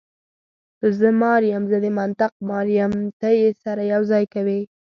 زه 0.99 1.07
مار 1.21 1.41
یم، 1.51 1.63
زه 1.71 1.77
د 1.85 1.87
منطق 1.99 2.31
مار 2.49 2.67
یم، 2.77 2.93
ته 3.19 3.27
یې 3.39 3.49
سره 3.63 3.81
یو 3.93 4.01
ځای 4.11 4.23
کوې. 4.33 4.61